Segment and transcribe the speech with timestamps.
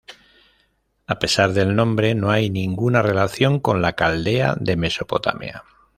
[1.05, 5.63] A pesar del nombre, no hay ninguna relación con la Caldea de Mesopotamia.